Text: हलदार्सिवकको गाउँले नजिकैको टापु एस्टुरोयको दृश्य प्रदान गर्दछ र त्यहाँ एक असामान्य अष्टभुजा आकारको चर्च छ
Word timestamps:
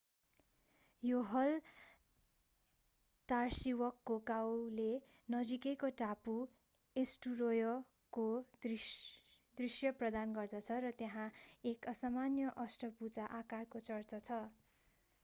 हलदार्सिवकको 3.29 4.15
गाउँले 4.27 4.87
नजिकैको 5.29 5.89
टापु 5.97 6.33
एस्टुरोयको 6.95 8.25
दृश्य 8.63 9.91
प्रदान 9.99 10.33
गर्दछ 10.35 10.79
र 10.79 10.91
त्यहाँ 10.97 11.27
एक 11.65 11.91
असामान्य 11.93 12.55
अष्टभुजा 12.59 13.27
आकारको 13.37 13.83
चर्च 13.85 14.21
छ 14.21 14.39